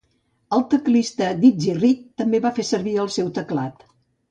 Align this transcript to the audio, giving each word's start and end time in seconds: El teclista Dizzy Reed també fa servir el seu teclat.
El 0.55 0.63
teclista 0.71 1.27
Dizzy 1.43 1.77
Reed 1.81 2.03
també 2.23 2.41
fa 2.47 2.55
servir 2.73 2.97
el 3.07 3.15
seu 3.21 3.33
teclat. 3.39 3.89